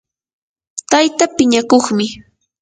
tayta 0.91 1.25
piñakuqmi 1.35 2.05